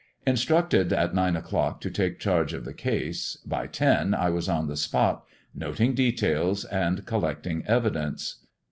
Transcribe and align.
Instructed 0.25 0.91
at 0.91 1.13
nine 1.13 1.35
o'clock 1.35 1.79
to 1.81 1.91
take 1.91 2.17
charge 2.17 2.53
of 2.53 2.65
the 2.65 2.73
caae, 2.73 3.37
ly 3.45 3.67
ten 3.67 4.15
I 4.15 4.31
was 4.31 4.49
on 4.49 4.65
the 4.67 4.75
spot 4.75 5.25
noting 5.53 5.93
details 5.93 6.65
and 6.65 7.05
collecting 7.05 7.63
evidence. 7.67 8.37